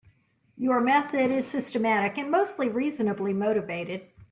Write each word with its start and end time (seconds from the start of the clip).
Your 0.57 0.81
method 0.81 1.29
is 1.29 1.45
systematic 1.45 2.17
and 2.17 2.31
mostly 2.31 2.69
reasonably 2.69 3.33
motivated. 3.33 4.01